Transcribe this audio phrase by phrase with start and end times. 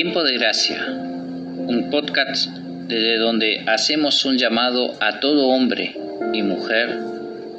[0.00, 2.50] Tiempo de Gracia, un podcast
[2.86, 5.96] desde donde hacemos un llamado a todo hombre
[6.32, 7.00] y mujer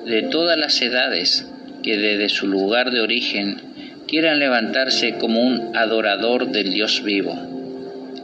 [0.05, 1.46] de todas las edades
[1.83, 3.57] que desde su lugar de origen
[4.07, 7.38] quieran levantarse como un adorador del Dios vivo,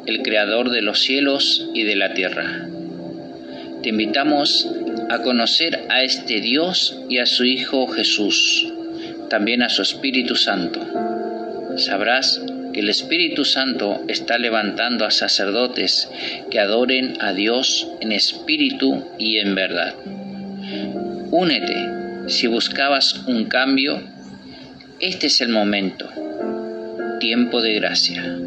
[0.06, 2.70] el Creador de los cielos y de la tierra.
[3.84, 4.72] Te invitamos
[5.10, 8.66] a conocer a este Dios y a su Hijo Jesús,
[9.30, 10.80] también a su Espíritu Santo.
[11.76, 12.40] Sabrás
[12.80, 16.10] el Espíritu Santo está levantando a sacerdotes
[16.50, 19.96] que adoren a Dios en espíritu y en verdad.
[21.32, 24.02] Únete si buscabas un cambio.
[25.00, 26.10] Este es el momento.
[27.20, 28.45] Tiempo de gracia.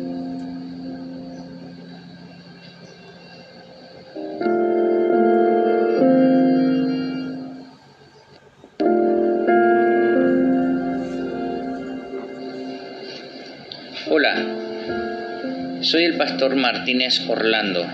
[16.18, 17.86] Pastor Martínez Orlando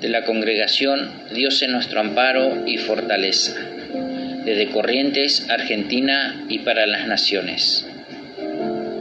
[0.00, 3.54] de la congregación Dios en nuestro amparo y fortaleza,
[4.44, 7.84] desde Corrientes, Argentina y para las naciones.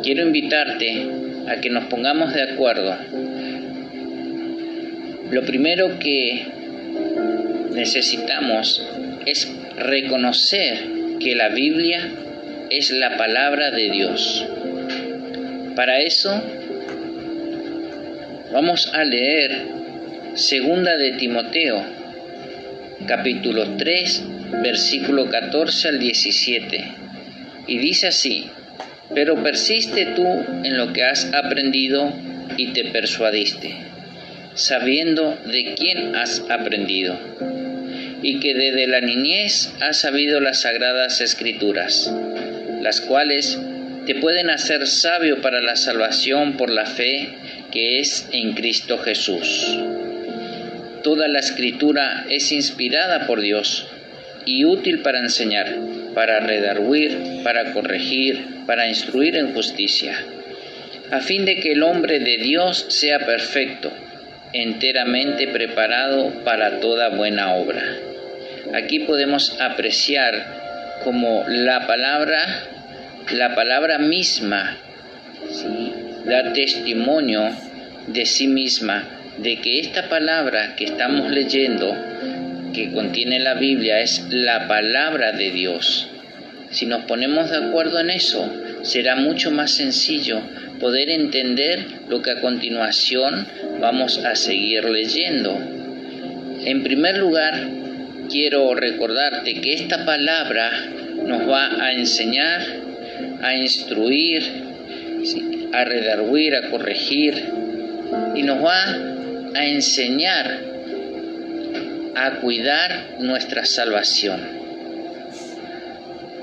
[0.01, 1.07] Quiero invitarte
[1.47, 2.97] a que nos pongamos de acuerdo.
[5.29, 6.47] Lo primero que
[7.71, 8.85] necesitamos
[9.27, 10.77] es reconocer
[11.19, 12.09] que la Biblia
[12.71, 14.47] es la palabra de Dios
[15.75, 16.41] para eso
[18.53, 19.67] vamos a leer
[20.35, 21.83] Segunda de Timoteo,
[23.07, 24.23] capítulo 3,
[24.61, 26.83] versículo 14 al 17.
[27.65, 28.49] Y dice así,
[29.15, 30.25] pero persiste tú
[30.63, 32.13] en lo que has aprendido
[32.55, 33.75] y te persuadiste,
[34.53, 37.17] sabiendo de quién has aprendido,
[38.21, 42.13] y que desde la niñez has sabido las sagradas escrituras,
[42.81, 43.59] las cuales
[44.05, 47.29] te pueden hacer sabio para la salvación por la fe
[47.71, 49.77] que es en Cristo Jesús.
[51.03, 53.87] Toda la escritura es inspirada por Dios
[54.45, 55.73] y útil para enseñar,
[56.13, 60.15] para redarguir, para corregir, para instruir en justicia,
[61.11, 63.91] a fin de que el hombre de Dios sea perfecto,
[64.51, 67.83] enteramente preparado para toda buena obra.
[68.73, 72.72] Aquí podemos apreciar como la palabra
[73.31, 74.77] la palabra misma
[76.25, 77.49] da testimonio
[78.07, 79.03] de sí misma,
[79.37, 81.95] de que esta palabra que estamos leyendo,
[82.73, 86.07] que contiene la Biblia, es la palabra de Dios.
[86.71, 88.51] Si nos ponemos de acuerdo en eso,
[88.83, 90.41] será mucho más sencillo
[90.79, 93.47] poder entender lo que a continuación
[93.79, 95.57] vamos a seguir leyendo.
[96.65, 97.67] En primer lugar,
[98.29, 100.71] quiero recordarte que esta palabra
[101.25, 102.92] nos va a enseñar
[103.43, 104.41] a instruir,
[105.73, 107.43] a redarguir, a corregir
[108.35, 108.83] y nos va
[109.53, 110.61] a enseñar
[112.15, 114.39] a cuidar nuestra salvación.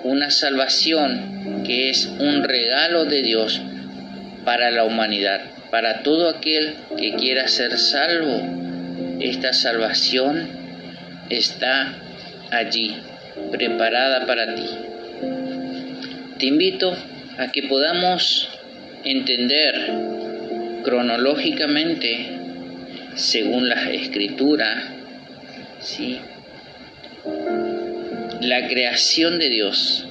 [0.05, 3.61] Una salvación que es un regalo de Dios
[4.45, 5.41] para la humanidad,
[5.71, 9.21] para todo aquel que quiera ser salvo.
[9.21, 10.49] Esta salvación
[11.31, 11.95] está
[12.51, 12.97] allí,
[13.51, 14.69] preparada para ti
[16.41, 16.97] te invito
[17.37, 18.49] a que podamos
[19.05, 19.75] entender
[20.83, 22.39] cronológicamente,
[23.15, 24.95] según la escritura,
[28.41, 30.07] la creación de Dios.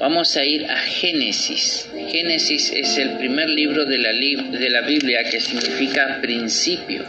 [0.00, 1.88] Vamos a ir a Génesis.
[2.08, 7.04] Génesis es el primer libro de la, de la Biblia que significa principio.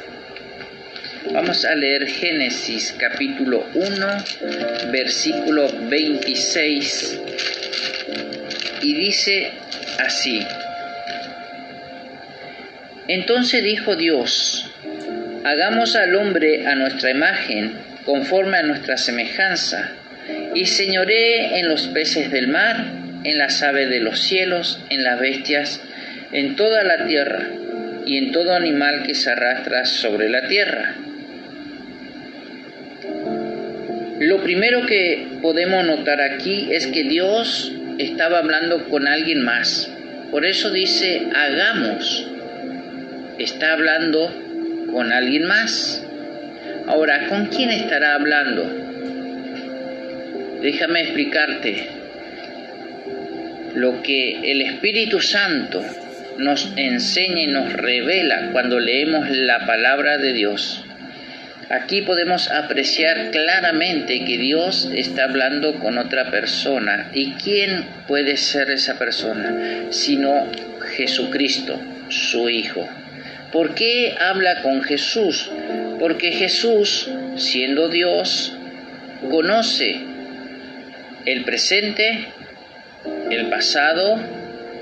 [1.32, 4.08] Vamos a leer Génesis capítulo 1,
[4.92, 7.20] versículo 26
[8.82, 9.52] y dice
[10.00, 10.46] así,
[13.08, 14.70] entonces dijo Dios,
[15.44, 17.74] hagamos al hombre a nuestra imagen,
[18.06, 19.92] conforme a nuestra semejanza,
[20.54, 22.86] y señoré en los peces del mar,
[23.24, 25.82] en las aves de los cielos, en las bestias,
[26.32, 27.48] en toda la tierra,
[28.06, 30.96] y en todo animal que se arrastra sobre la tierra.
[34.20, 39.92] Lo primero que podemos notar aquí es que Dios estaba hablando con alguien más.
[40.32, 42.26] Por eso dice, hagamos.
[43.38, 44.34] Está hablando
[44.92, 46.02] con alguien más.
[46.88, 48.64] Ahora, ¿con quién estará hablando?
[50.62, 51.90] Déjame explicarte
[53.76, 55.84] lo que el Espíritu Santo
[56.38, 60.85] nos enseña y nos revela cuando leemos la palabra de Dios
[61.70, 67.10] Aquí podemos apreciar claramente que Dios está hablando con otra persona.
[67.12, 69.86] ¿Y quién puede ser esa persona?
[69.90, 70.46] Sino
[70.96, 72.88] Jesucristo, su Hijo.
[73.52, 75.50] ¿Por qué habla con Jesús?
[76.00, 78.56] Porque Jesús, siendo Dios,
[79.32, 80.02] conoce
[81.26, 82.28] el presente,
[83.32, 84.20] el pasado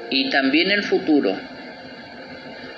[0.09, 1.52] y también el futuro.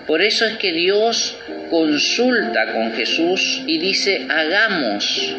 [0.07, 1.37] Por eso es que Dios
[1.69, 5.35] consulta con Jesús y dice, hagamos,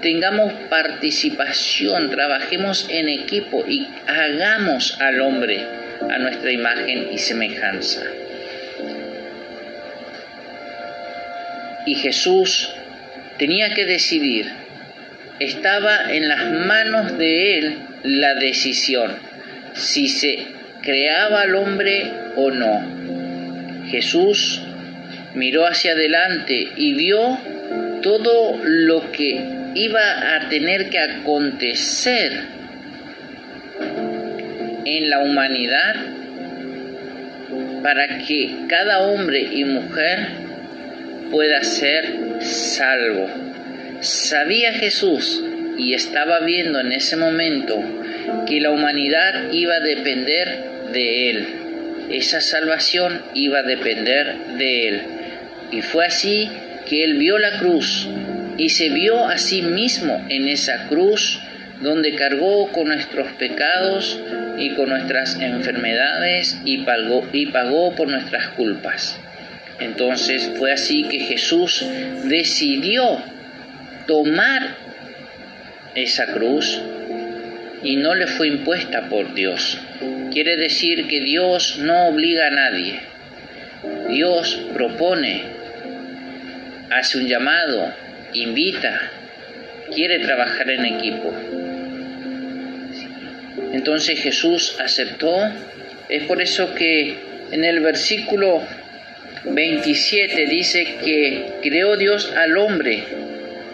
[0.00, 5.64] tengamos participación, trabajemos en equipo y hagamos al hombre
[6.08, 8.02] a nuestra imagen y semejanza.
[11.86, 12.70] Y Jesús
[13.38, 14.52] tenía que decidir,
[15.40, 19.12] estaba en las manos de él la decisión,
[19.74, 20.46] si se
[20.82, 23.13] creaba al hombre o no.
[23.88, 24.62] Jesús
[25.34, 27.38] miró hacia adelante y vio
[28.02, 29.40] todo lo que
[29.74, 32.32] iba a tener que acontecer
[34.84, 35.94] en la humanidad
[37.82, 40.28] para que cada hombre y mujer
[41.30, 43.28] pueda ser salvo.
[44.00, 45.42] Sabía Jesús
[45.76, 47.82] y estaba viendo en ese momento
[48.46, 51.63] que la humanidad iba a depender de Él.
[52.10, 55.02] Esa salvación iba a depender de Él.
[55.70, 56.50] Y fue así
[56.88, 58.08] que Él vio la cruz
[58.56, 61.40] y se vio a sí mismo en esa cruz
[61.80, 64.20] donde cargó con nuestros pecados
[64.58, 69.18] y con nuestras enfermedades y pagó, y pagó por nuestras culpas.
[69.80, 71.84] Entonces fue así que Jesús
[72.24, 73.22] decidió
[74.06, 74.76] tomar
[75.94, 76.80] esa cruz
[77.84, 79.78] y no le fue impuesta por Dios.
[80.32, 83.00] Quiere decir que Dios no obliga a nadie.
[84.08, 85.42] Dios propone,
[86.90, 87.92] hace un llamado,
[88.32, 89.12] invita,
[89.94, 91.32] quiere trabajar en equipo.
[93.72, 95.52] Entonces Jesús aceptó.
[96.08, 97.18] Es por eso que
[97.50, 98.62] en el versículo
[99.44, 103.04] 27 dice que creó Dios al hombre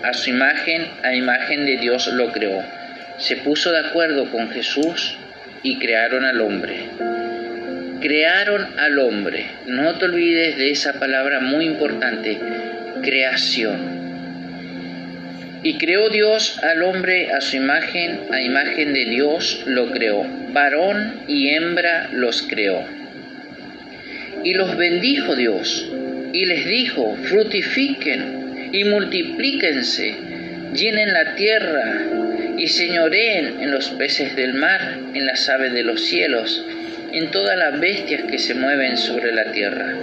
[0.03, 2.80] a su imagen, a imagen de Dios lo creó.
[3.21, 5.15] Se puso de acuerdo con Jesús
[5.63, 6.87] y crearon al hombre.
[8.01, 9.45] Crearon al hombre.
[9.67, 12.39] No te olvides de esa palabra muy importante,
[13.03, 14.01] creación.
[15.63, 20.25] Y creó Dios al hombre a su imagen, a imagen de Dios lo creó.
[20.55, 22.83] Varón y hembra los creó.
[24.43, 25.93] Y los bendijo Dios
[26.33, 30.15] y les dijo, frutifiquen y multiplíquense,
[30.73, 32.30] llenen la tierra
[32.61, 36.63] y señoreen en los peces del mar, en las aves de los cielos,
[37.11, 39.95] en todas las bestias que se mueven sobre la tierra.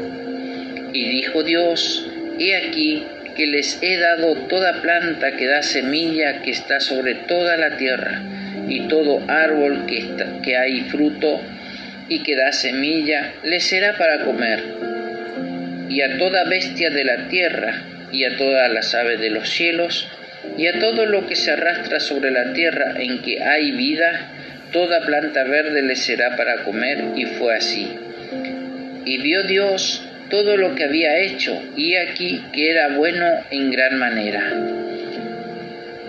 [0.92, 2.10] Y dijo Dios,
[2.40, 3.06] he aquí
[3.36, 8.24] que les he dado toda planta que da semilla que está sobre toda la tierra,
[8.68, 10.08] y todo árbol que,
[10.44, 11.40] que hay fruto
[12.10, 14.64] y que da semilla, les será para comer.
[15.90, 20.10] Y a toda bestia de la tierra, y a todas las aves de los cielos,
[20.58, 24.32] y a todo lo que se arrastra sobre la tierra en que hay vida,
[24.72, 27.92] toda planta verde les será para comer, y fue así.
[29.06, 33.98] Y vio Dios todo lo que había hecho, y aquí que era bueno en gran
[33.98, 34.54] manera.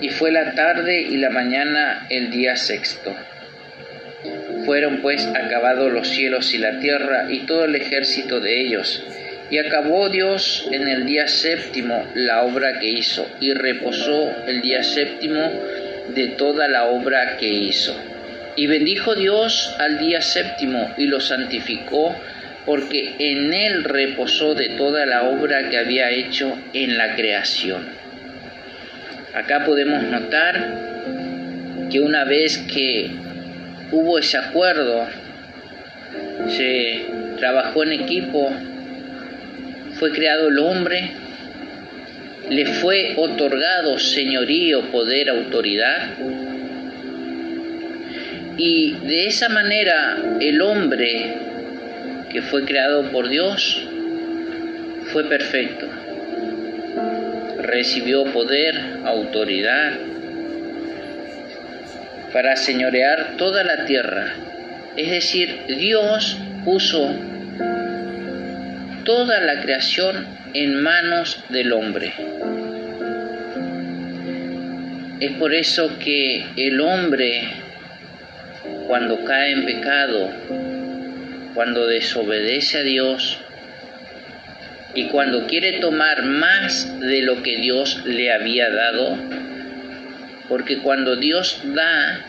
[0.01, 3.15] Y fue la tarde y la mañana el día sexto.
[4.65, 9.05] Fueron pues acabados los cielos y la tierra y todo el ejército de ellos.
[9.51, 14.83] Y acabó Dios en el día séptimo la obra que hizo, y reposó el día
[14.83, 15.41] séptimo
[16.15, 17.97] de toda la obra que hizo.
[18.57, 22.15] Y bendijo Dios al día séptimo y lo santificó
[22.67, 27.87] porque en él reposó de toda la obra que había hecho en la creación.
[29.33, 33.11] Acá podemos notar que una vez que
[33.93, 35.07] hubo ese acuerdo,
[36.49, 37.07] se
[37.39, 38.53] trabajó en equipo,
[39.99, 41.11] fue creado el hombre,
[42.51, 46.11] le fue otorgado señorío, poder, autoridad,
[48.57, 51.35] y de esa manera el hombre
[52.31, 53.87] que fue creado por Dios
[55.13, 55.87] fue perfecto.
[57.59, 59.93] Recibió poder, autoridad
[62.33, 64.35] para señorear toda la tierra.
[64.97, 67.15] Es decir, Dios puso
[69.09, 72.13] toda la creación en manos del hombre.
[75.19, 77.41] Es por eso que el hombre,
[78.87, 80.31] cuando cae en pecado,
[81.55, 83.39] cuando desobedece a Dios
[84.93, 89.17] y cuando quiere tomar más de lo que Dios le había dado,
[90.51, 92.27] porque cuando Dios da,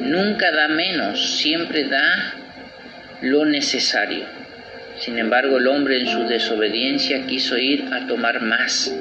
[0.00, 2.32] nunca da menos, siempre da
[3.20, 4.37] lo necesario.
[5.00, 8.92] Sin embargo, el hombre en su desobediencia quiso ir a tomar más,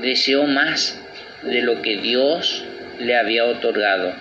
[0.00, 0.98] deseó más
[1.42, 2.64] de lo que Dios
[3.00, 4.12] le había otorgado.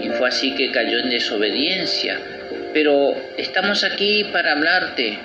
[0.00, 2.18] Y fue así que cayó en desobediencia.
[2.72, 5.18] Pero estamos aquí para hablarte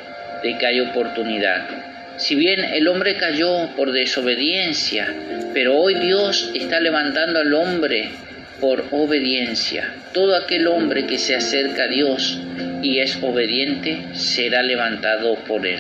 [0.44, 1.68] de que hay oportunidad.
[2.18, 5.14] Si bien el hombre cayó por desobediencia,
[5.54, 8.10] pero hoy Dios está levantando al hombre
[8.60, 9.94] por obediencia.
[10.14, 12.40] Todo aquel hombre que se acerca a Dios
[12.82, 15.80] y es obediente será levantado por él.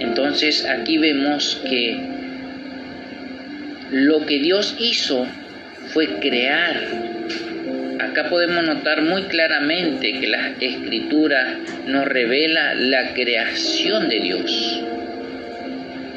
[0.00, 1.96] Entonces aquí vemos que
[3.90, 5.26] lo que Dios hizo
[5.88, 6.76] fue crear.
[8.00, 14.82] Acá podemos notar muy claramente que la escritura nos revela la creación de Dios.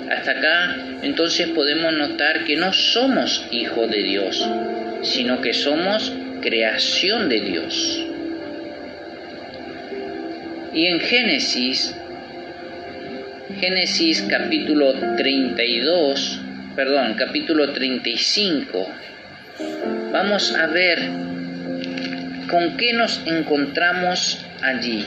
[0.09, 4.49] Hasta acá entonces podemos notar que no somos hijos de Dios,
[5.03, 6.11] sino que somos
[6.41, 8.05] creación de Dios.
[10.75, 11.95] Y en Génesis,
[13.61, 16.41] Génesis capítulo 32,
[16.75, 18.85] perdón, capítulo 35,
[20.11, 20.99] vamos a ver
[22.49, 25.05] con qué nos encontramos allí.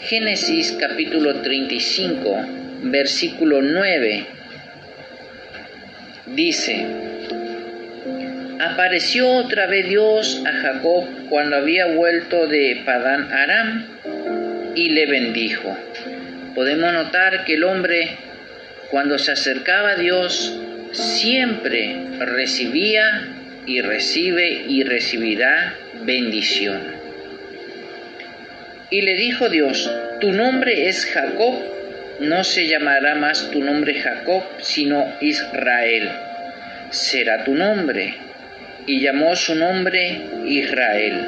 [0.00, 2.46] Génesis capítulo 35,
[2.84, 4.26] versículo 9,
[6.34, 6.86] dice,
[8.58, 13.86] Apareció otra vez Dios a Jacob cuando había vuelto de Padán Aram
[14.78, 15.76] y le bendijo.
[16.54, 18.10] Podemos notar que el hombre
[18.92, 20.56] cuando se acercaba a Dios
[20.92, 23.26] siempre recibía
[23.66, 26.80] y recibe y recibirá bendición.
[28.88, 31.56] Y le dijo Dios, tu nombre es Jacob,
[32.20, 36.08] no se llamará más tu nombre Jacob, sino Israel.
[36.90, 38.14] Será tu nombre.
[38.86, 41.26] Y llamó su nombre Israel.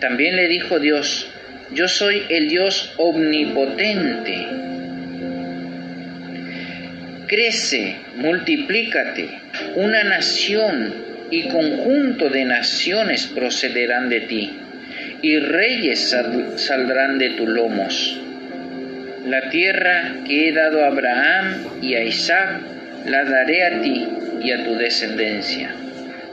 [0.00, 1.28] También le dijo Dios,
[1.72, 4.46] yo soy el Dios omnipotente.
[7.26, 9.28] Crece, multiplícate,
[9.76, 10.94] una nación
[11.30, 14.58] y conjunto de naciones procederán de ti,
[15.20, 16.16] y reyes
[16.56, 18.18] saldrán de tus lomos.
[19.26, 22.60] La tierra que he dado a Abraham y a Isaac,
[23.04, 24.08] la daré a ti
[24.40, 25.70] y a tu descendencia.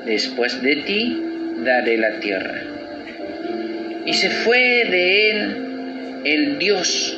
[0.06, 1.22] Después de ti
[1.58, 2.75] daré la tierra
[4.06, 7.18] y se fue de él el Dios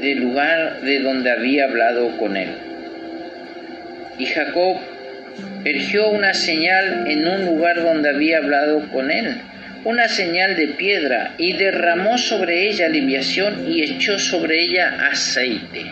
[0.00, 2.48] del lugar de donde había hablado con él.
[4.18, 4.78] Y Jacob
[5.64, 9.36] erigió una señal en un lugar donde había hablado con él,
[9.84, 15.86] una señal de piedra, y derramó sobre ella libiación y echó sobre ella aceite.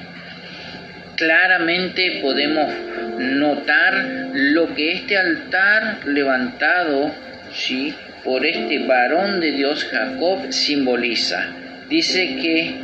[1.16, 2.72] Claramente podemos
[3.18, 7.12] notar lo que este altar levantado,
[7.54, 7.94] ¿sí?
[8.24, 11.48] Por este varón de Dios Jacob simboliza.
[11.88, 12.74] Dice que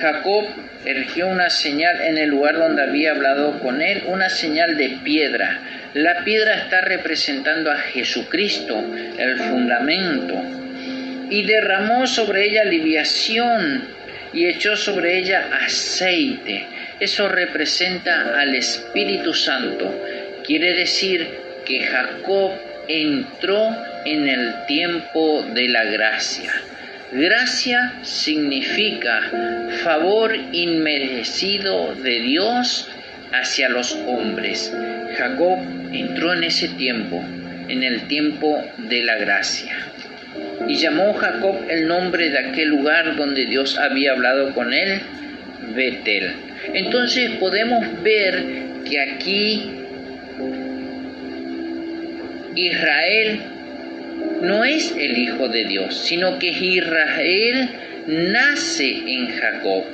[0.00, 0.46] Jacob
[0.84, 5.60] erigió una señal en el lugar donde había hablado con él, una señal de piedra.
[5.94, 8.84] La piedra está representando a Jesucristo,
[9.18, 10.42] el fundamento,
[11.30, 13.88] y derramó sobre ella libiación
[14.32, 16.66] y echó sobre ella aceite.
[17.00, 20.02] Eso representa al Espíritu Santo.
[20.44, 21.28] Quiere decir
[21.64, 22.52] que Jacob
[22.86, 23.74] entró
[24.06, 26.52] en el tiempo de la gracia.
[27.12, 29.30] Gracia significa
[29.82, 32.88] favor inmerecido de Dios
[33.32, 34.72] hacia los hombres.
[35.16, 35.58] Jacob
[35.92, 37.24] entró en ese tiempo,
[37.68, 39.76] en el tiempo de la gracia.
[40.68, 45.00] Y llamó Jacob el nombre de aquel lugar donde Dios había hablado con él,
[45.74, 46.32] Betel.
[46.74, 48.44] Entonces podemos ver
[48.84, 49.70] que aquí
[52.54, 53.40] Israel
[54.42, 57.70] no es el Hijo de Dios, sino que Israel
[58.06, 59.84] nace en Jacob.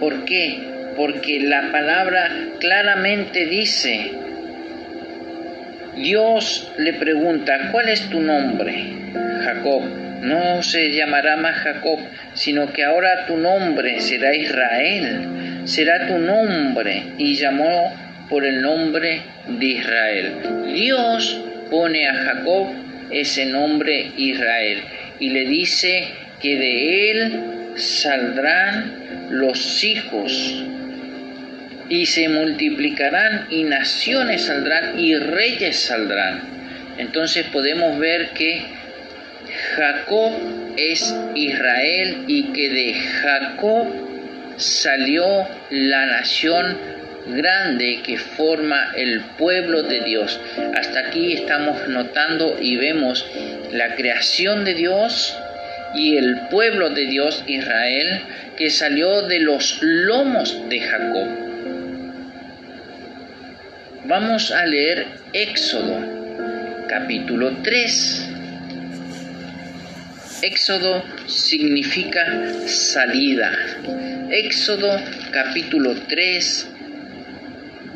[0.00, 0.58] ¿Por qué?
[0.96, 4.12] Porque la palabra claramente dice,
[5.96, 8.74] Dios le pregunta, ¿cuál es tu nombre?
[9.44, 9.82] Jacob.
[10.22, 12.00] No se llamará más Jacob,
[12.34, 17.12] sino que ahora tu nombre será Israel, será tu nombre.
[17.18, 17.94] Y llamó
[18.28, 20.32] por el nombre de Israel.
[20.74, 22.68] Dios pone a Jacob
[23.10, 24.82] ese nombre Israel
[25.18, 26.08] y le dice
[26.40, 27.42] que de él
[27.76, 30.64] saldrán los hijos
[31.88, 36.40] y se multiplicarán y naciones saldrán y reyes saldrán.
[36.98, 38.62] Entonces podemos ver que
[39.76, 40.32] Jacob
[40.76, 43.86] es Israel y que de Jacob
[44.56, 46.78] salió la nación
[47.26, 50.40] grande que forma el pueblo de Dios.
[50.74, 53.26] Hasta aquí estamos notando y vemos
[53.72, 55.36] la creación de Dios
[55.94, 58.20] y el pueblo de Dios Israel
[58.56, 61.28] que salió de los lomos de Jacob.
[64.04, 65.98] Vamos a leer Éxodo
[66.88, 68.30] capítulo 3.
[70.42, 72.24] Éxodo significa
[72.66, 73.50] salida.
[74.30, 74.90] Éxodo
[75.32, 76.75] capítulo 3,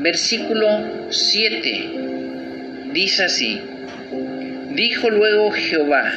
[0.01, 1.91] versículo 7.
[2.93, 3.61] Dice así,
[4.71, 6.13] dijo luego Jehová,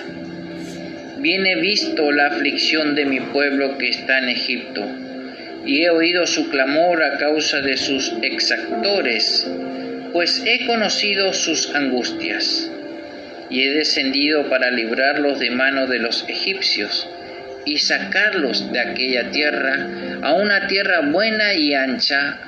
[1.17, 4.85] bien he visto la aflicción de mi pueblo que está en Egipto,
[5.65, 9.47] y he oído su clamor a causa de sus exactores,
[10.13, 12.69] pues he conocido sus angustias
[13.49, 17.07] y he descendido para librarlos de mano de los egipcios
[17.65, 19.87] y sacarlos de aquella tierra
[20.21, 22.39] a una tierra buena y ancha,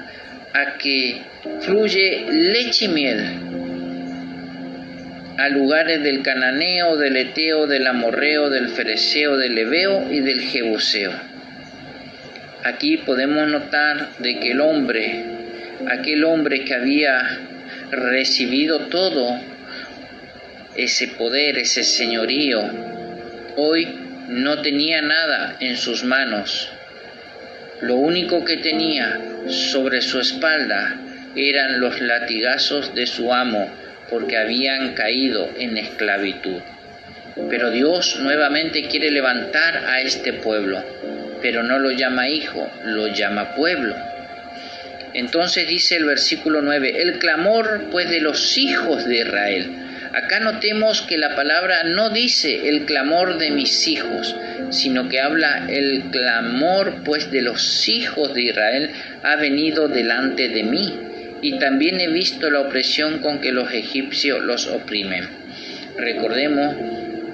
[0.55, 1.21] a que
[1.61, 3.19] fluye leche y miel,
[5.37, 11.11] a lugares del cananeo, del eteo, del amorreo, del fereceo, del leveo y del jebuseo.
[12.63, 15.25] Aquí podemos notar de que el hombre,
[15.89, 17.37] aquel hombre que había
[17.91, 19.37] recibido todo,
[20.77, 22.61] ese poder, ese señorío,
[23.57, 23.87] hoy
[24.29, 26.69] no tenía nada en sus manos.
[27.81, 30.95] Lo único que tenía sobre su espalda
[31.35, 33.69] eran los latigazos de su amo,
[34.09, 36.61] porque habían caído en esclavitud.
[37.49, 40.81] Pero Dios nuevamente quiere levantar a este pueblo,
[41.41, 43.95] pero no lo llama hijo, lo llama pueblo.
[45.13, 49.84] Entonces dice el versículo 9, el clamor pues de los hijos de Israel,
[50.15, 54.33] Acá notemos que la palabra no dice el clamor de mis hijos,
[54.69, 58.91] sino que habla el clamor pues de los hijos de Israel
[59.23, 60.99] ha venido delante de mí
[61.41, 65.27] y también he visto la opresión con que los egipcios los oprimen.
[65.97, 66.77] Recordemos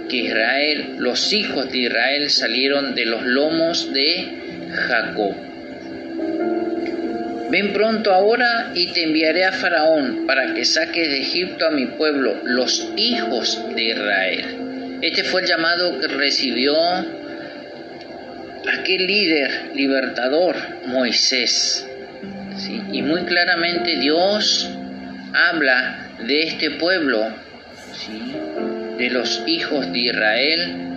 [0.10, 5.36] que Israel, los hijos de Israel salieron de los lomos de Jacob.
[7.51, 11.85] Ven pronto ahora y te enviaré a Faraón para que saques de Egipto a mi
[11.85, 15.00] pueblo, los hijos de Israel.
[15.01, 16.74] Este fue el llamado que recibió
[18.74, 21.85] aquel líder libertador, Moisés.
[22.90, 24.70] Y muy claramente Dios
[25.33, 27.33] habla de este pueblo,
[28.98, 30.87] de los hijos de Israel.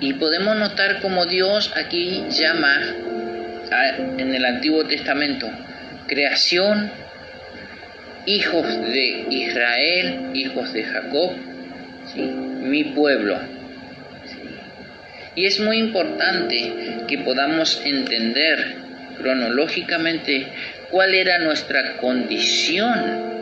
[0.00, 3.13] Y podemos notar como Dios aquí llama
[4.18, 5.50] en el Antiguo Testamento,
[6.06, 6.90] creación,
[8.26, 11.32] hijos de Israel, hijos de Jacob,
[12.14, 13.38] mi pueblo.
[15.36, 18.76] Y es muy importante que podamos entender
[19.18, 20.46] cronológicamente
[20.90, 23.32] cuál era nuestra condición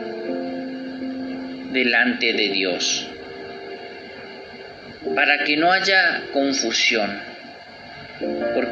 [1.71, 3.07] delante de Dios,
[5.15, 7.32] para que no haya confusión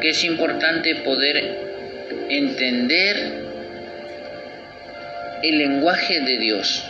[0.02, 1.36] porque es importante poder
[2.28, 3.16] entender
[5.44, 6.84] el lenguaje de Dios,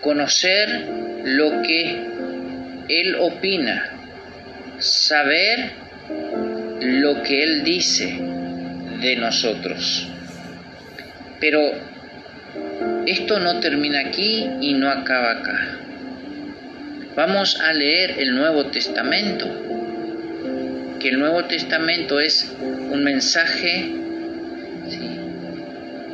[0.00, 0.68] conocer
[1.22, 2.06] lo que
[2.88, 3.92] Él opina,
[4.80, 5.70] saber
[6.80, 8.18] lo que Él dice
[9.00, 10.08] de nosotros.
[11.38, 11.70] Pero
[13.06, 15.78] esto no termina aquí y no acaba acá.
[17.14, 19.63] Vamos a leer el Nuevo Testamento
[21.08, 23.92] el Nuevo Testamento es un mensaje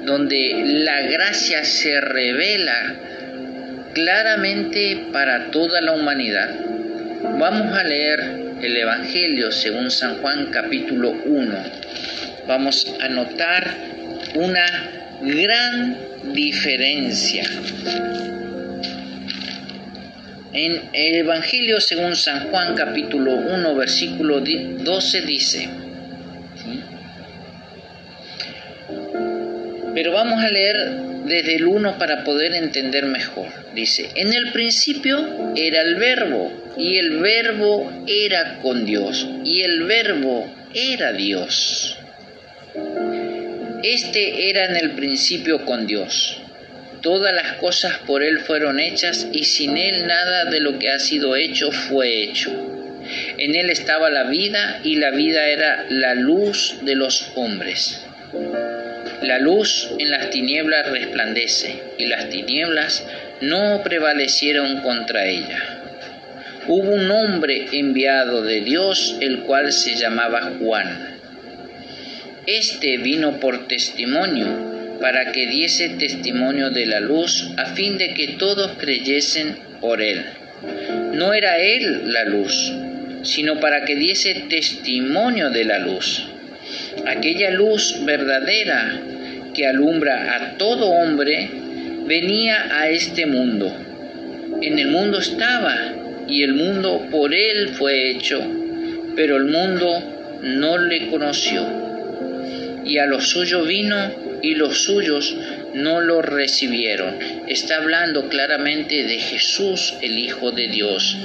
[0.04, 2.96] donde la gracia se revela
[3.92, 6.50] claramente para toda la humanidad.
[7.38, 8.20] Vamos a leer
[8.62, 11.54] el Evangelio según San Juan capítulo 1.
[12.48, 13.74] Vamos a notar
[14.34, 14.66] una
[15.22, 15.96] gran
[16.32, 17.44] diferencia
[20.52, 25.68] en el Evangelio según San Juan capítulo 1 versículo 12 dice,
[29.94, 30.76] pero vamos a leer
[31.26, 33.46] desde el 1 para poder entender mejor.
[33.74, 39.84] Dice, en el principio era el verbo y el verbo era con Dios y el
[39.84, 41.96] verbo era Dios.
[43.82, 46.40] Este era en el principio con Dios.
[47.02, 50.98] Todas las cosas por Él fueron hechas y sin Él nada de lo que ha
[50.98, 52.50] sido hecho fue hecho.
[53.38, 58.04] En Él estaba la vida y la vida era la luz de los hombres.
[59.22, 63.06] La luz en las tinieblas resplandece y las tinieblas
[63.40, 65.80] no prevalecieron contra ella.
[66.68, 71.18] Hubo un hombre enviado de Dios, el cual se llamaba Juan.
[72.46, 78.28] Este vino por testimonio para que diese testimonio de la luz, a fin de que
[78.38, 80.24] todos creyesen por él.
[81.14, 82.72] no era Él la luz,
[83.22, 86.26] sino para que diese testimonio de la luz.
[87.06, 89.00] Aquella luz verdadera
[89.54, 91.50] que alumbra a todo hombre
[92.06, 93.74] venía a este mundo.
[94.62, 95.76] En el mundo estaba
[96.28, 98.40] y el mundo por Él fue hecho,
[99.16, 101.66] pero el mundo no le conoció.
[102.84, 105.34] Y a los suyos vino y los suyos
[105.74, 107.18] no lo recibieron.
[107.46, 111.16] Está hablando claramente de Jesús, el Hijo de Dios.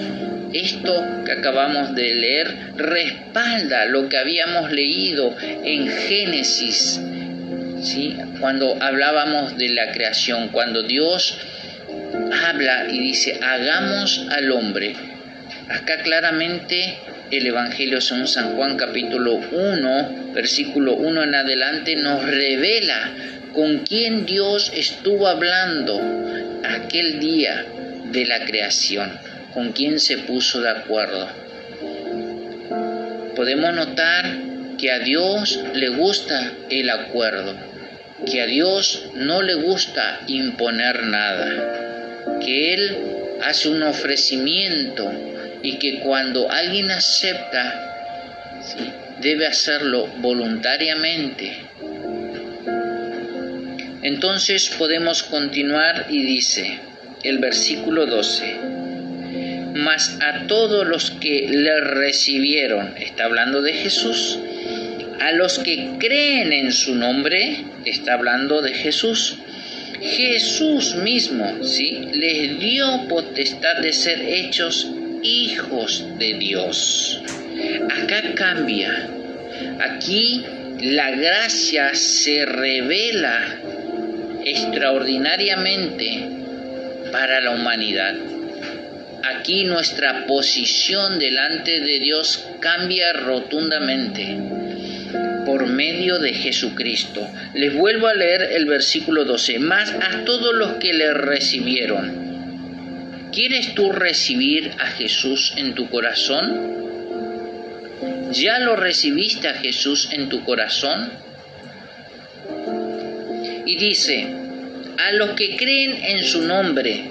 [0.54, 7.02] Esto que acabamos de leer respalda lo que habíamos leído en Génesis,
[7.82, 8.16] ¿sí?
[8.40, 11.38] cuando hablábamos de la creación, cuando Dios
[12.48, 14.96] habla y dice, hagamos al hombre.
[15.70, 16.98] Acá claramente
[17.32, 23.12] el Evangelio según San Juan capítulo 1, versículo 1 en adelante, nos revela
[23.54, 26.00] con quién Dios estuvo hablando
[26.64, 27.66] aquel día
[28.12, 29.12] de la creación,
[29.54, 31.28] con quién se puso de acuerdo.
[33.36, 34.38] Podemos notar
[34.78, 37.56] que a Dios le gusta el acuerdo,
[38.30, 42.98] que a Dios no le gusta imponer nada, que Él
[43.42, 45.12] hace un ofrecimiento
[45.66, 47.96] y que cuando alguien acepta,
[49.20, 51.58] debe hacerlo voluntariamente.
[54.04, 56.80] Entonces podemos continuar y dice
[57.24, 58.58] el versículo 12,
[59.74, 64.38] mas a todos los que le recibieron, está hablando de Jesús,
[65.20, 69.40] a los que creen en su nombre, está hablando de Jesús,
[70.00, 72.08] Jesús mismo, ¿sí?
[72.14, 74.92] Les dio potestad de ser hechos
[75.26, 77.22] hijos de Dios.
[77.90, 79.10] Acá cambia.
[79.80, 80.44] Aquí
[80.82, 83.60] la gracia se revela
[84.44, 86.30] extraordinariamente
[87.12, 88.16] para la humanidad.
[89.24, 94.38] Aquí nuestra posición delante de Dios cambia rotundamente
[95.46, 97.28] por medio de Jesucristo.
[97.54, 99.60] Les vuelvo a leer el versículo 12.
[99.60, 102.25] Más a todos los que le recibieron
[103.36, 106.72] ¿Quieres tú recibir a Jesús en tu corazón?
[108.32, 111.12] ¿Ya lo recibiste a Jesús en tu corazón?
[113.66, 114.26] Y dice,
[114.98, 117.10] a los que creen en su nombre,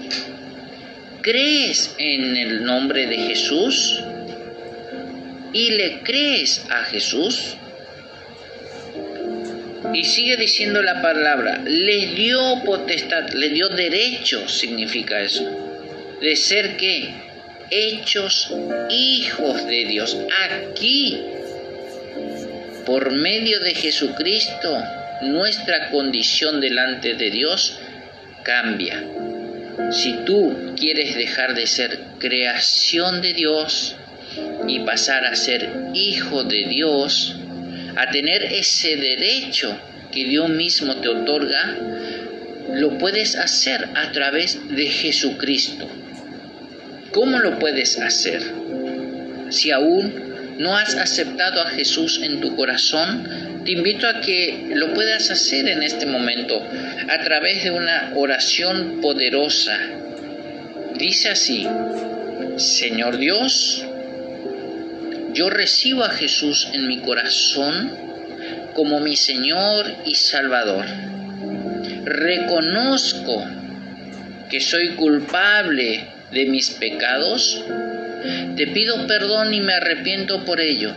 [1.20, 4.02] ¿crees en el nombre de Jesús?
[5.52, 7.54] ¿Y le crees a Jesús?
[9.92, 15.63] Y sigue diciendo la palabra, le dio potestad, le dio derecho, significa eso
[16.24, 17.12] de ser que
[17.70, 18.50] hechos
[18.88, 20.16] hijos de Dios.
[20.48, 21.20] Aquí,
[22.86, 24.82] por medio de Jesucristo,
[25.20, 27.78] nuestra condición delante de Dios
[28.42, 29.04] cambia.
[29.90, 33.94] Si tú quieres dejar de ser creación de Dios
[34.66, 37.36] y pasar a ser hijo de Dios,
[37.96, 39.78] a tener ese derecho
[40.10, 41.76] que Dios mismo te otorga,
[42.72, 45.86] lo puedes hacer a través de Jesucristo.
[47.14, 48.42] ¿Cómo lo puedes hacer?
[49.50, 54.92] Si aún no has aceptado a Jesús en tu corazón, te invito a que lo
[54.94, 56.60] puedas hacer en este momento
[57.08, 59.78] a través de una oración poderosa.
[60.98, 61.68] Dice así,
[62.56, 63.86] Señor Dios,
[65.34, 67.96] yo recibo a Jesús en mi corazón
[68.74, 70.84] como mi Señor y Salvador.
[72.04, 73.44] Reconozco
[74.50, 77.64] que soy culpable de mis pecados?
[78.56, 80.92] Te pido perdón y me arrepiento por ello.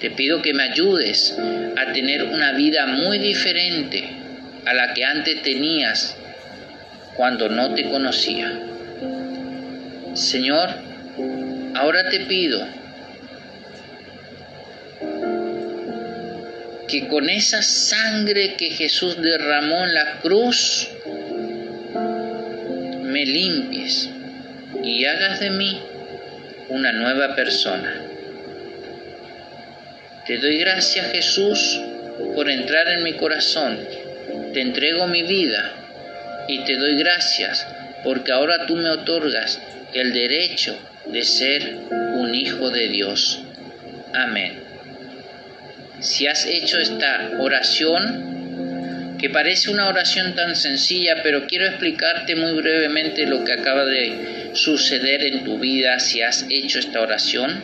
[0.00, 1.36] Te pido que me ayudes
[1.76, 4.08] a tener una vida muy diferente
[4.64, 6.16] a la que antes tenías
[7.16, 8.52] cuando no te conocía.
[10.14, 10.70] Señor,
[11.74, 12.66] ahora te pido
[16.86, 20.88] que con esa sangre que Jesús derramó en la cruz,
[23.14, 24.10] me limpies
[24.82, 25.80] y hagas de mí
[26.68, 28.02] una nueva persona.
[30.26, 31.80] Te doy gracias Jesús
[32.34, 33.78] por entrar en mi corazón.
[34.52, 37.64] Te entrego mi vida y te doy gracias
[38.02, 39.60] porque ahora tú me otorgas
[39.92, 41.76] el derecho de ser
[42.16, 43.38] un hijo de Dios.
[44.12, 44.58] Amén.
[46.00, 48.43] Si has hecho esta oración,
[49.24, 54.50] que parece una oración tan sencilla, pero quiero explicarte muy brevemente lo que acaba de
[54.52, 57.62] suceder en tu vida si has hecho esta oración.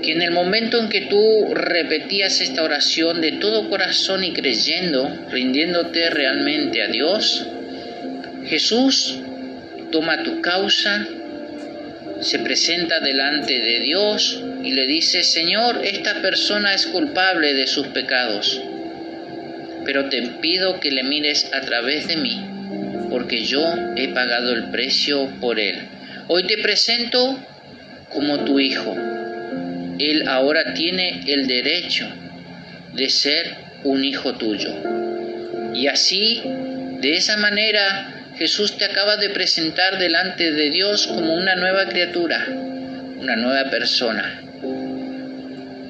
[0.00, 5.26] Que en el momento en que tú repetías esta oración de todo corazón y creyendo,
[5.28, 7.48] rindiéndote realmente a Dios,
[8.44, 9.18] Jesús
[9.90, 11.08] toma tu causa,
[12.20, 17.88] se presenta delante de Dios y le dice, Señor, esta persona es culpable de sus
[17.88, 18.60] pecados,
[19.84, 22.40] pero te pido que le mires a través de mí,
[23.10, 23.62] porque yo
[23.96, 25.88] he pagado el precio por él.
[26.28, 27.38] Hoy te presento
[28.12, 28.96] como tu hijo.
[29.98, 32.08] Él ahora tiene el derecho
[32.94, 34.74] de ser un hijo tuyo.
[35.74, 36.42] Y así,
[37.00, 42.46] de esa manera, Jesús te acaba de presentar delante de Dios como una nueva criatura,
[43.18, 44.42] una nueva persona,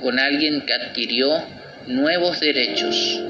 [0.01, 1.45] con alguien que adquirió
[1.89, 3.21] nuevos derechos.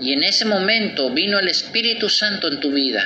[0.00, 3.02] Y en ese momento vino el Espíritu Santo en tu vida.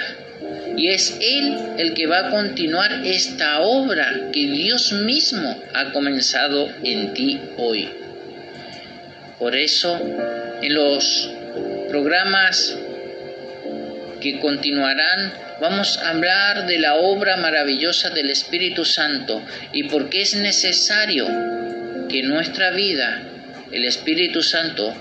[0.77, 6.69] Y es Él el que va a continuar esta obra que Dios mismo ha comenzado
[6.83, 7.89] en ti hoy.
[9.39, 9.99] Por eso,
[10.61, 11.31] en los
[11.89, 12.77] programas
[14.21, 20.23] que continuarán, vamos a hablar de la obra maravillosa del Espíritu Santo y por qué
[20.23, 21.27] es necesario
[22.09, 23.23] que nuestra vida
[23.71, 24.95] el Espíritu Santo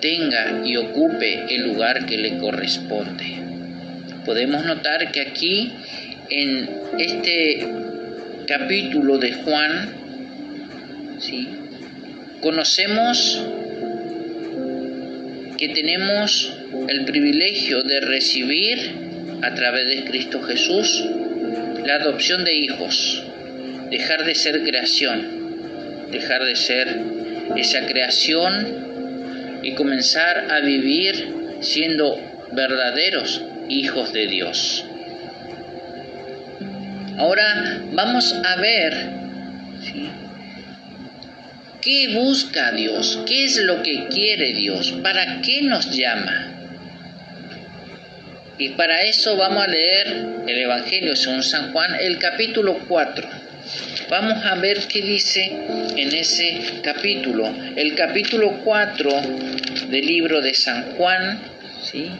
[0.00, 3.42] tenga y ocupe el lugar que le corresponde.
[4.24, 5.72] Podemos notar que aquí
[6.30, 7.66] en este
[8.46, 9.94] capítulo de Juan,
[11.18, 11.48] ¿sí?
[12.40, 13.42] conocemos
[15.64, 16.52] que tenemos
[16.90, 21.02] el privilegio de recibir a través de Cristo Jesús
[21.86, 23.24] la adopción de hijos,
[23.88, 27.00] dejar de ser creación, dejar de ser
[27.56, 32.20] esa creación y comenzar a vivir siendo
[32.52, 34.84] verdaderos hijos de Dios.
[37.16, 38.92] Ahora vamos a ver
[41.84, 46.50] qué busca Dios, qué es lo que quiere Dios, para qué nos llama.
[48.56, 53.28] Y para eso vamos a leer el Evangelio según San Juan, el capítulo 4.
[54.08, 55.44] Vamos a ver qué dice
[55.96, 57.52] en ese capítulo.
[57.76, 59.10] El capítulo 4
[59.88, 61.40] del libro de San Juan,
[61.82, 62.10] ¿sí?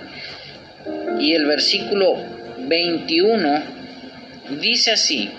[1.19, 2.23] y el versículo
[2.59, 3.63] 21
[4.61, 5.31] dice así.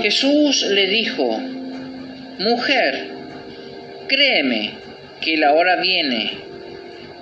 [0.00, 1.40] Jesús le dijo,
[2.38, 3.08] mujer,
[4.08, 4.72] créeme
[5.20, 6.38] que la hora viene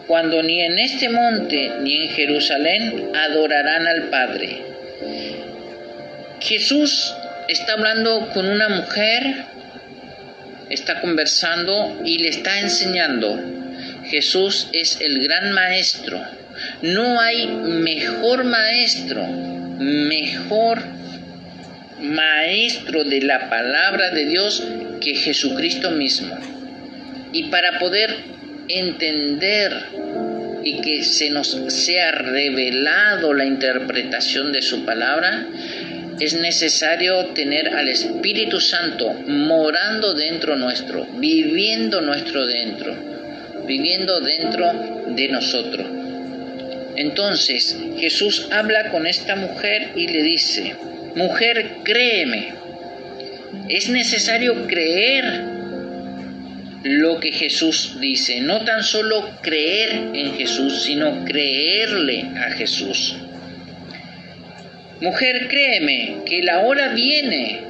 [0.07, 4.63] cuando ni en este monte ni en Jerusalén adorarán al Padre.
[6.41, 7.15] Jesús
[7.49, 9.45] está hablando con una mujer,
[10.71, 13.41] está conversando y le está enseñando.
[14.07, 16.21] Jesús es el gran maestro.
[16.83, 20.83] No hay mejor maestro, mejor
[22.03, 24.67] maestro de la palabra de Dios
[25.01, 26.37] que Jesucristo mismo.
[27.33, 28.15] Y para poder
[28.69, 29.73] entender
[30.65, 35.47] y que se nos sea revelado la interpretación de su palabra,
[36.21, 42.95] es necesario tener al Espíritu Santo morando dentro nuestro, viviendo nuestro dentro,
[43.67, 45.87] viviendo dentro de nosotros.
[46.97, 50.77] Entonces Jesús habla con esta mujer y le dice,
[51.15, 52.55] mujer, créeme,
[53.69, 55.53] es necesario creer
[56.85, 63.17] lo que Jesús dice, no tan solo creer en Jesús, sino creerle a Jesús.
[65.01, 67.61] Mujer, créeme que la hora viene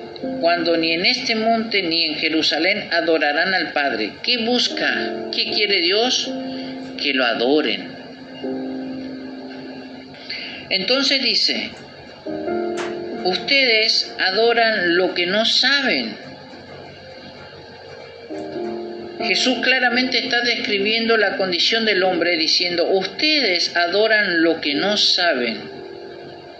[0.41, 4.13] cuando ni en este monte ni en Jerusalén adorarán al Padre.
[4.23, 5.31] ¿Qué busca?
[5.35, 6.31] ¿Qué quiere Dios?
[7.01, 7.89] Que lo adoren.
[10.69, 11.71] Entonces dice,
[13.25, 16.17] ustedes adoran lo que no saben
[19.25, 25.61] Jesús claramente está describiendo la condición del hombre diciendo, ustedes adoran lo que no saben.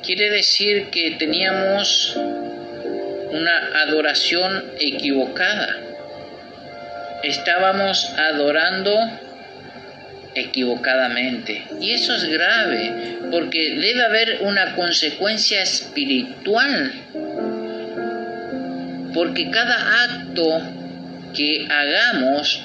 [0.03, 5.77] Quiere decir que teníamos una adoración equivocada.
[7.25, 8.97] Estábamos adorando
[10.35, 11.65] equivocadamente.
[11.81, 16.93] Y eso es grave, porque debe haber una consecuencia espiritual.
[19.15, 20.63] Porque cada acto
[21.35, 22.65] que hagamos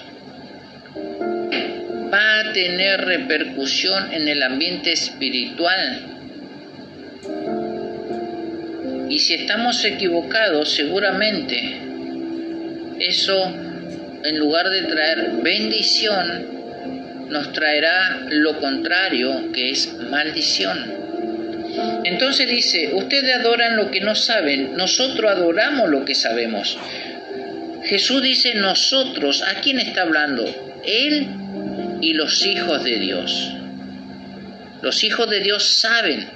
[2.14, 6.02] va a tener repercusión en el ambiente espiritual.
[9.10, 11.82] Y si estamos equivocados, seguramente
[13.00, 13.46] eso,
[14.24, 16.57] en lugar de traer bendición,
[17.30, 20.94] nos traerá lo contrario, que es maldición.
[22.04, 26.78] Entonces dice, ustedes adoran lo que no saben, nosotros adoramos lo que sabemos.
[27.84, 30.46] Jesús dice nosotros, ¿a quién está hablando?
[30.86, 31.28] Él
[32.02, 33.54] y los hijos de Dios.
[34.82, 36.28] Los hijos de Dios saben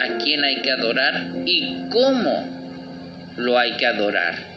[0.00, 4.54] a quién hay que adorar y cómo lo hay que adorar.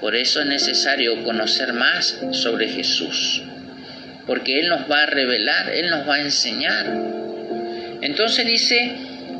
[0.00, 3.42] Por eso es necesario conocer más sobre Jesús,
[4.28, 6.86] porque Él nos va a revelar, Él nos va a enseñar.
[8.02, 8.92] Entonces dice,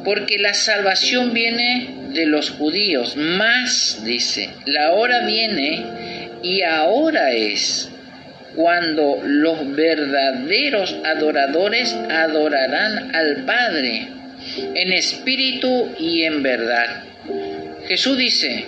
[0.03, 5.85] porque la salvación viene de los judíos, más dice, la hora viene
[6.43, 7.91] y ahora es
[8.57, 14.09] cuando los verdaderos adoradores adorarán al Padre
[14.75, 17.03] en espíritu y en verdad.
[17.87, 18.65] Jesús dice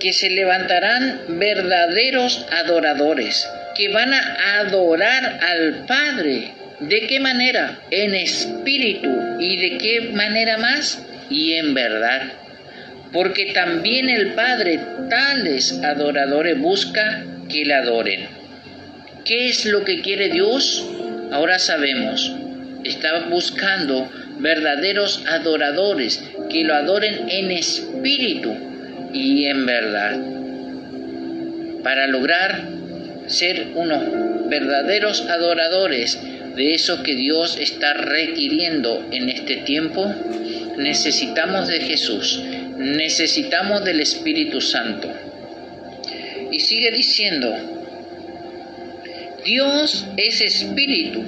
[0.00, 6.52] que se levantarán verdaderos adoradores, que van a adorar al Padre.
[6.80, 7.78] ¿De qué manera?
[7.90, 9.10] En espíritu.
[9.38, 11.04] ¿Y de qué manera más?
[11.28, 12.22] Y en verdad.
[13.12, 18.28] Porque también el Padre tales adoradores busca que le adoren.
[19.24, 20.88] ¿Qué es lo que quiere Dios?
[21.30, 22.34] Ahora sabemos,
[22.84, 28.69] está buscando verdaderos adoradores que lo adoren en espíritu
[29.12, 30.18] y en verdad.
[31.82, 32.68] Para lograr
[33.26, 36.18] ser unos verdaderos adoradores
[36.56, 40.12] de eso que Dios está requiriendo en este tiempo,
[40.76, 42.42] necesitamos de Jesús,
[42.76, 45.08] necesitamos del Espíritu Santo.
[46.50, 47.54] Y sigue diciendo,
[49.44, 51.22] Dios es espíritu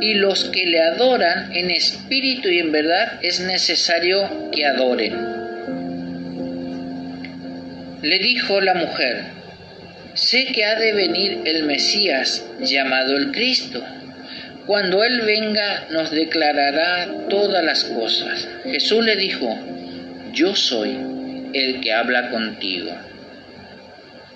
[0.00, 5.35] y los que le adoran en espíritu y en verdad es necesario que adoren.
[8.02, 9.24] Le dijo la mujer,
[10.14, 13.82] sé que ha de venir el Mesías llamado el Cristo.
[14.66, 18.48] Cuando Él venga nos declarará todas las cosas.
[18.64, 19.58] Jesús le dijo,
[20.32, 20.96] yo soy
[21.52, 22.92] el que habla contigo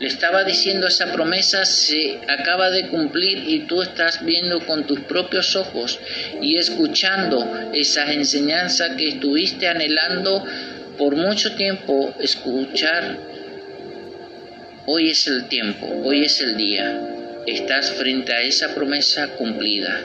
[0.00, 5.00] le estaba diciendo esa promesa se acaba de cumplir y tú estás viendo con tus
[5.00, 6.00] propios ojos
[6.40, 10.42] y escuchando esas enseñanzas que estuviste anhelando
[10.96, 13.29] por mucho tiempo escuchar.
[14.92, 17.00] Hoy es el tiempo, hoy es el día.
[17.46, 20.00] Estás frente a esa promesa cumplida.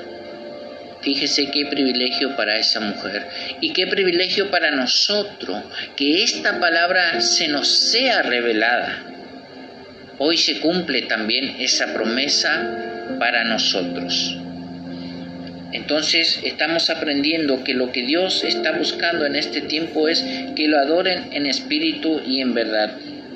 [1.01, 3.25] Fíjese qué privilegio para esa mujer
[3.61, 5.63] y qué privilegio para nosotros
[5.95, 9.05] que esta palabra se nos sea revelada
[10.19, 14.37] hoy se cumple también esa promesa para nosotros.
[15.71, 20.23] Entonces estamos aprendiendo que lo que Dios está buscando en este tiempo es
[20.55, 22.91] que lo adoren en espíritu y en verdad,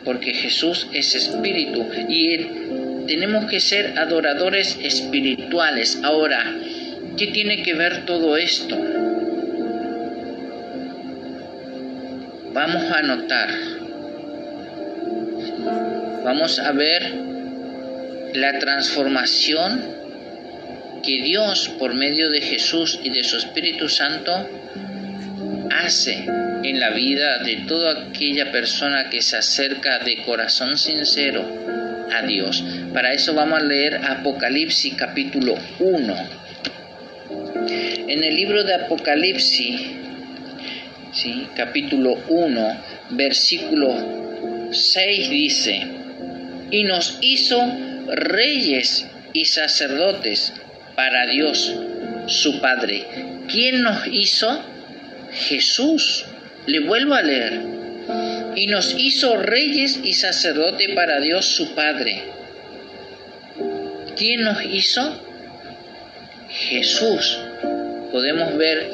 [0.10, 2.38] porque Jesús es espíritu y
[3.06, 6.00] tenemos que ser adoradores espirituales.
[6.02, 6.52] Ahora,
[7.16, 8.76] ¿qué tiene que ver todo esto?
[12.54, 13.50] Vamos a notar
[16.24, 17.14] vamos a ver
[18.34, 19.80] la transformación
[21.04, 24.50] que Dios por medio de Jesús y de su Espíritu Santo
[25.70, 31.44] hace en la vida de toda aquella persona que se acerca de corazón sincero
[32.14, 32.64] a Dios.
[32.94, 36.16] Para eso vamos a leer Apocalipsis capítulo 1.
[38.08, 39.82] En el libro de Apocalipsis,
[41.12, 41.48] ¿sí?
[41.56, 42.78] capítulo 1,
[43.12, 45.88] versículo 6 dice,
[46.70, 47.62] y nos hizo
[48.08, 50.54] reyes y sacerdotes
[50.96, 51.76] para Dios,
[52.28, 53.08] su Padre.
[53.48, 54.64] ¿Quién nos hizo?
[55.32, 56.26] Jesús.
[56.70, 57.62] Le vuelvo a leer.
[58.56, 62.22] Y nos hizo reyes y sacerdotes para Dios, su Padre.
[64.16, 65.20] ¿Quién nos hizo?
[66.50, 67.40] Jesús.
[68.12, 68.88] Podemos ver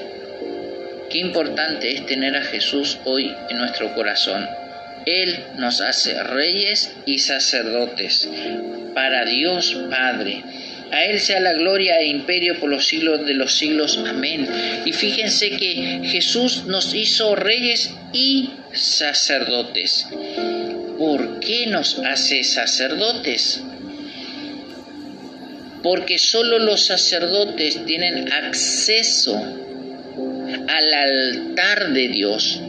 [1.10, 4.48] qué importante es tener a Jesús hoy en nuestro corazón.
[5.06, 8.30] Él nos hace reyes y sacerdotes
[8.94, 10.44] para Dios Padre.
[10.92, 14.00] A Él sea la gloria e imperio por los siglos de los siglos.
[14.08, 14.48] Amén.
[14.86, 20.08] Y fíjense que Jesús nos hizo reyes y sacerdotes.
[20.98, 23.62] ¿Por qué nos hace sacerdotes?
[25.84, 29.36] Porque solo los sacerdotes tienen acceso
[30.68, 32.62] al altar de Dios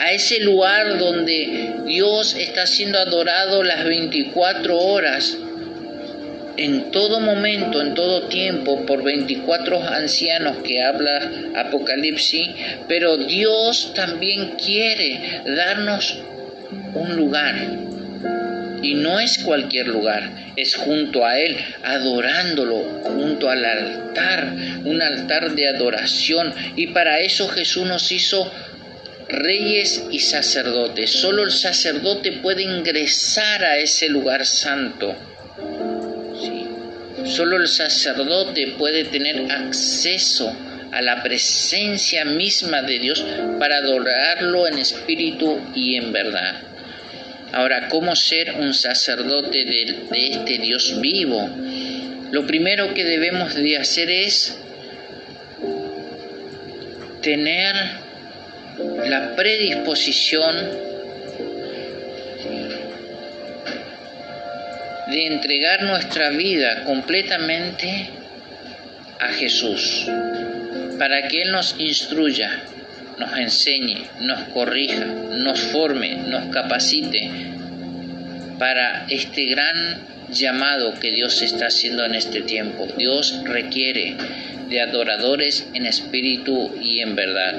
[0.00, 5.36] a ese lugar donde Dios está siendo adorado las 24 horas,
[6.56, 12.48] en todo momento, en todo tiempo, por 24 ancianos que habla Apocalipsis,
[12.88, 16.18] pero Dios también quiere darnos
[16.94, 17.54] un lugar.
[18.82, 24.52] Y no es cualquier lugar, es junto a Él, adorándolo, junto al altar,
[24.84, 26.52] un altar de adoración.
[26.74, 28.50] Y para eso Jesús nos hizo
[29.28, 31.10] reyes y sacerdotes.
[31.10, 35.14] Solo el sacerdote puede ingresar a ese lugar santo.
[37.24, 40.52] Solo el sacerdote puede tener acceso
[40.92, 43.24] a la presencia misma de Dios
[43.58, 46.60] para adorarlo en espíritu y en verdad.
[47.52, 51.50] Ahora, ¿cómo ser un sacerdote de, este Dios vivo?
[52.30, 54.58] Lo primero que debemos de hacer es
[57.20, 57.74] tener
[59.06, 60.56] la predisposición
[65.12, 68.08] de entregar nuestra vida completamente
[69.20, 70.06] a Jesús,
[70.98, 72.64] para que Él nos instruya,
[73.18, 77.30] nos enseñe, nos corrija, nos forme, nos capacite
[78.58, 80.00] para este gran
[80.30, 82.86] llamado que Dios está haciendo en este tiempo.
[82.96, 84.16] Dios requiere
[84.68, 87.54] de adoradores en espíritu y en verdad.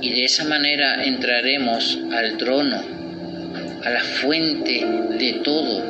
[0.00, 2.93] Y de esa manera entraremos al trono,
[3.84, 4.84] a la fuente
[5.18, 5.82] de todo,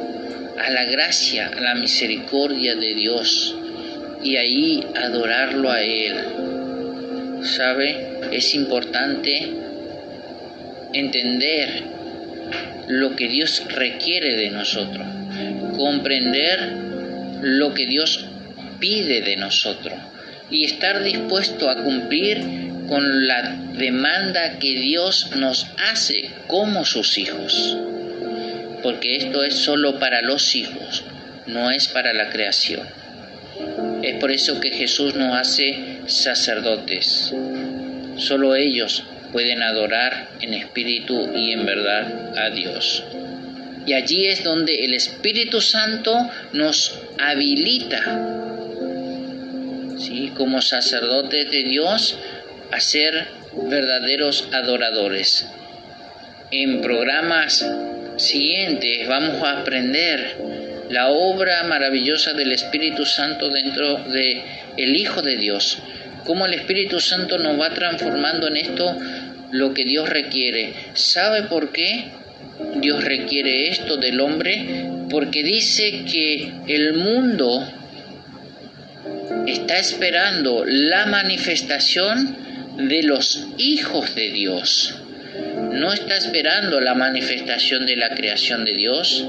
[0.58, 3.56] a la gracia, a la misericordia de Dios
[4.22, 6.14] y ahí adorarlo a Él.
[7.42, 8.18] ¿Sabe?
[8.32, 9.48] Es importante
[10.92, 11.82] entender
[12.88, 15.06] lo que Dios requiere de nosotros,
[15.76, 16.58] comprender
[17.42, 18.26] lo que Dios
[18.80, 19.98] pide de nosotros
[20.50, 27.76] y estar dispuesto a cumplir con la demanda que Dios nos hace como sus hijos.
[28.82, 31.04] Porque esto es solo para los hijos,
[31.46, 32.86] no es para la creación.
[34.02, 37.32] Es por eso que Jesús nos hace sacerdotes.
[38.16, 43.02] Solo ellos pueden adorar en espíritu y en verdad a Dios.
[43.86, 48.34] Y allí es donde el Espíritu Santo nos habilita
[50.36, 52.18] como sacerdotes de Dios
[52.74, 55.46] a ser verdaderos adoradores.
[56.50, 57.64] En programas
[58.16, 60.36] siguientes vamos a aprender
[60.90, 64.42] la obra maravillosa del Espíritu Santo dentro de
[64.76, 65.78] el Hijo de Dios.
[66.24, 68.96] Cómo el Espíritu Santo nos va transformando en esto
[69.52, 70.74] lo que Dios requiere.
[70.94, 72.06] ¿Sabe por qué
[72.76, 74.88] Dios requiere esto del hombre?
[75.10, 77.68] Porque dice que el mundo
[79.46, 82.43] está esperando la manifestación
[82.76, 84.94] de los hijos de Dios.
[85.72, 89.24] No está esperando la manifestación de la creación de Dios.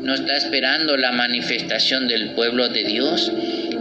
[0.00, 3.32] No está esperando la manifestación del pueblo de Dios.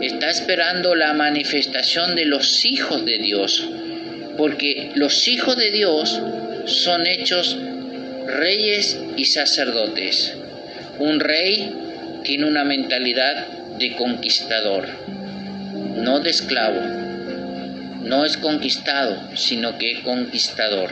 [0.02, 3.68] Está esperando la manifestación de los hijos de Dios.
[4.38, 6.22] Porque los hijos de Dios
[6.66, 7.58] son hechos
[8.28, 10.36] reyes y sacerdotes.
[11.00, 11.74] Un rey
[12.24, 14.88] tiene una mentalidad de conquistador
[15.96, 17.03] no de esclavo.
[18.04, 20.92] No es conquistado, sino que es conquistador.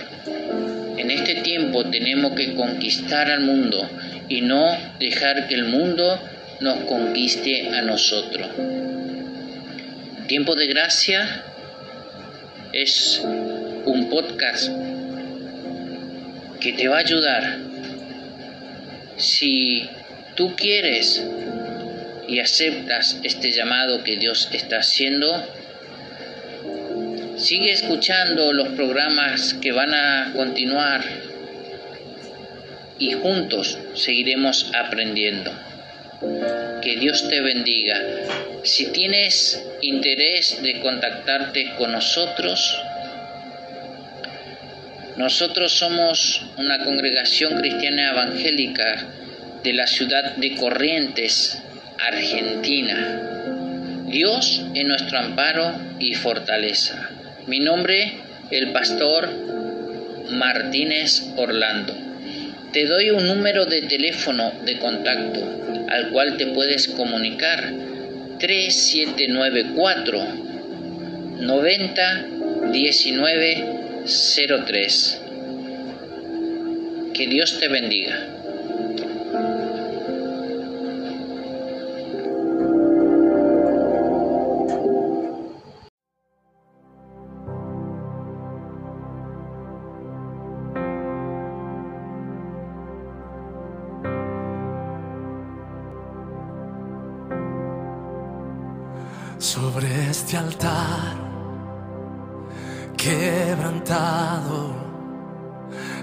[0.97, 3.89] En este tiempo tenemos que conquistar al mundo
[4.29, 6.19] y no dejar que el mundo
[6.61, 8.47] nos conquiste a nosotros.
[10.27, 11.43] Tiempo de Gracia
[12.71, 13.21] es
[13.85, 14.71] un podcast
[16.61, 17.57] que te va a ayudar.
[19.17, 19.89] Si
[20.35, 21.21] tú quieres
[22.27, 25.45] y aceptas este llamado que Dios está haciendo,
[27.41, 31.03] sigue escuchando los programas que van a continuar
[32.99, 35.51] y juntos seguiremos aprendiendo.
[36.83, 37.99] Que Dios te bendiga.
[38.63, 42.79] Si tienes interés de contactarte con nosotros,
[45.17, 49.07] nosotros somos una congregación cristiana evangélica
[49.63, 51.59] de la ciudad de Corrientes,
[51.97, 54.03] Argentina.
[54.05, 57.10] Dios es nuestro amparo y fortaleza.
[57.47, 58.13] Mi nombre,
[58.51, 59.27] el pastor
[60.29, 61.95] Martínez Orlando.
[62.71, 65.41] Te doy un número de teléfono de contacto
[65.89, 67.73] al cual te puedes comunicar
[68.39, 70.19] 3794
[71.39, 72.25] 90
[72.71, 73.65] 19
[74.65, 75.21] 03.
[77.15, 78.40] Que Dios te bendiga.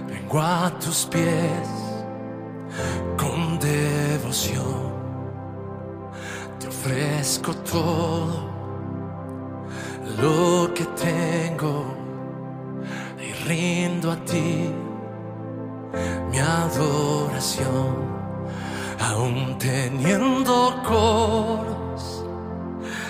[0.07, 1.69] Vengo a tus pies
[3.17, 4.93] con devoción,
[6.59, 8.51] te ofrezco todo
[10.21, 11.87] lo que tengo
[13.19, 14.71] y rindo a ti
[16.31, 18.19] mi adoración.
[19.01, 22.25] Aún teniendo coros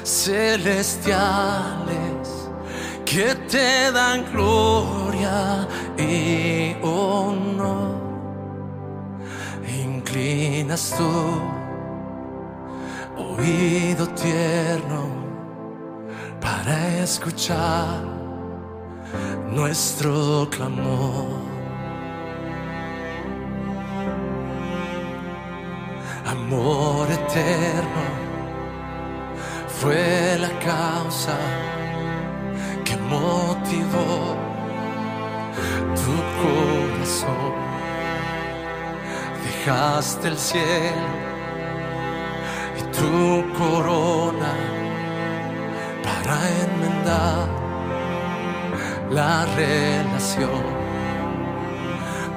[0.05, 2.18] celestiales
[3.11, 7.97] que te dan gloria y honor.
[9.67, 11.11] Inclinas tu
[13.17, 15.03] oído tierno
[16.39, 18.03] para escuchar
[19.51, 21.49] nuestro clamor.
[26.27, 28.05] amor eterno
[29.67, 31.39] fue la causa
[33.09, 34.37] motivó
[36.03, 37.53] tu corazón.
[39.45, 41.09] Dejaste el cielo
[42.79, 44.53] y tu corona
[46.05, 47.49] para enmendar
[49.11, 50.79] la relación.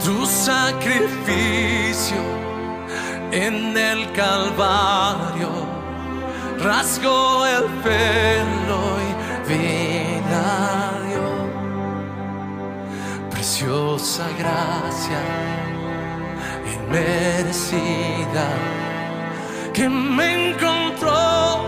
[0.03, 2.21] Tu sacrificio
[3.31, 5.49] en el Calvario,
[6.59, 9.11] rasgó el pelo y
[13.29, 15.19] Preciosa gracia,
[16.73, 18.47] inmerecida,
[19.73, 21.63] que me encontró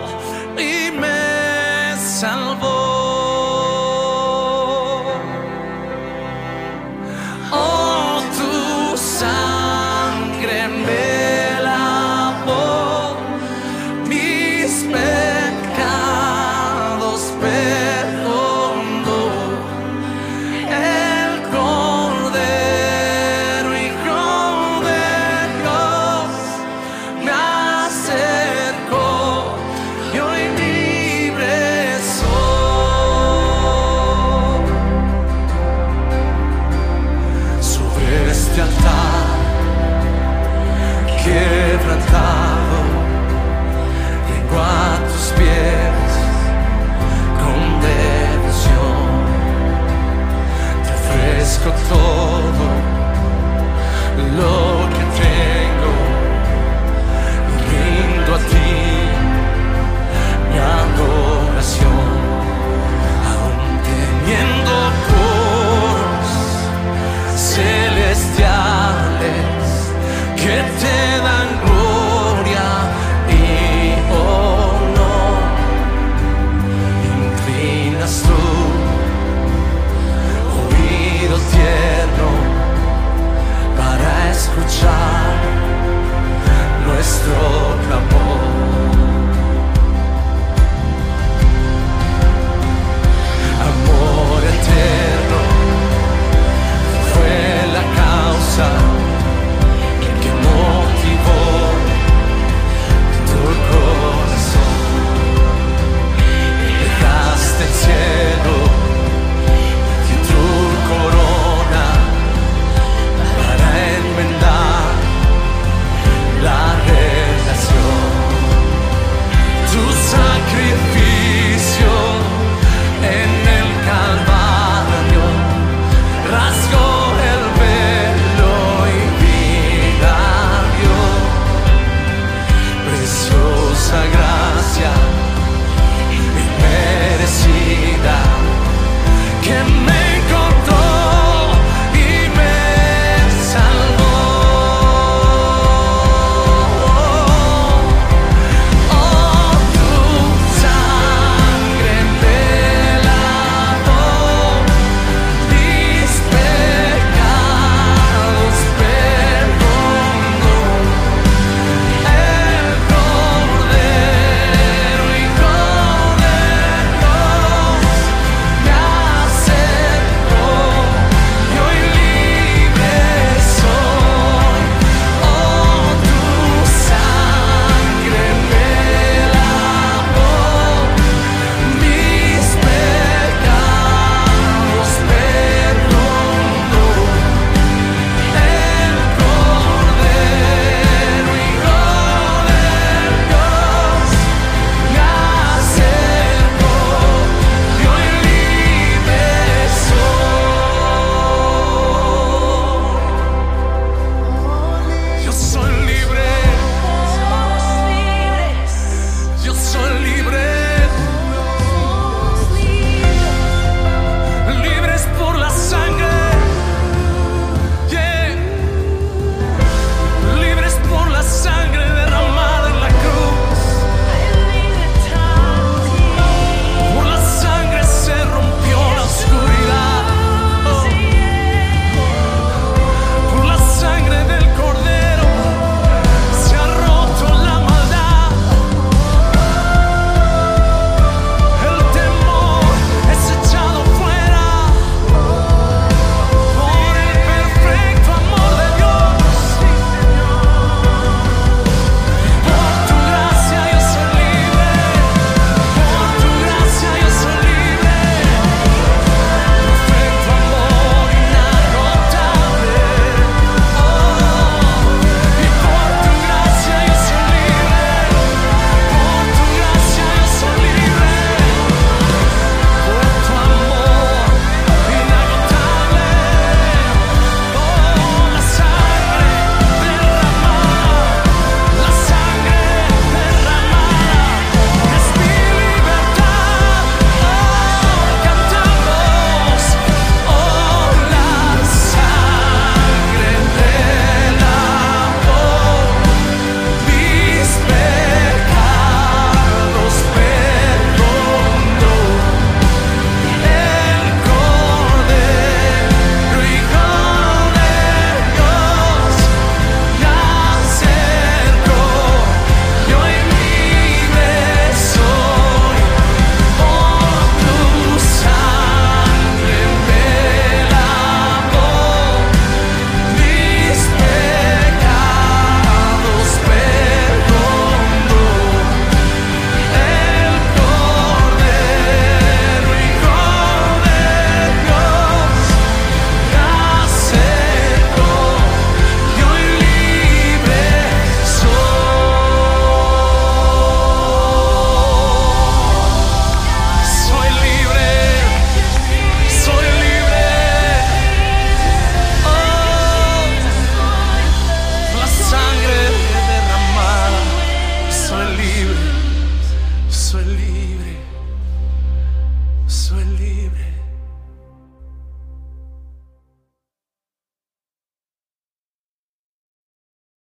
[0.58, 2.73] y me salvó.